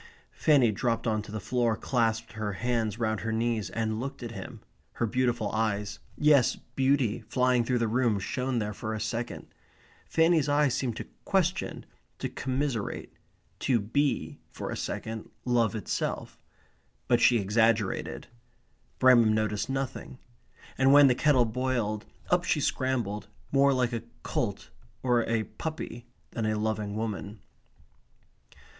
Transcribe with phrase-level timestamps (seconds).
[0.31, 4.31] Fanny dropped on to the floor, clasped her hands round her knees, and looked at
[4.31, 4.61] him,
[4.93, 9.45] her beautiful eyes yes, beauty, flying through the room, shone there for a second.
[10.07, 11.85] Fanny's eyes seemed to question,
[12.17, 13.13] to commiserate,
[13.59, 16.39] to be, for a second, love itself.
[17.07, 18.25] But she exaggerated.
[18.97, 20.17] Bramham noticed nothing.
[20.79, 24.71] And when the kettle boiled, up she scrambled, more like a colt
[25.03, 27.39] or a puppy than a loving woman.